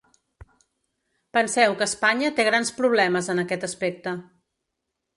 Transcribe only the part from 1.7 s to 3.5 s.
que Espanya té grans problemes en